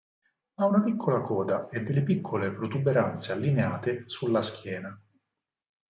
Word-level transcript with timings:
Ha 0.55 0.65
una 0.65 0.81
piccola 0.81 1.21
coda 1.21 1.69
e 1.69 1.83
delle 1.83 2.01
piccole 2.01 2.49
protuberanze 2.49 3.33
allineate 3.33 4.09
sulla 4.09 4.41
schiena. 4.41 4.99